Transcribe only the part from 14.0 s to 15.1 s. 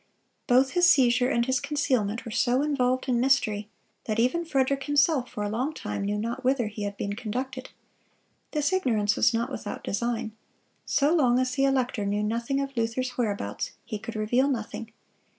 reveal nothing.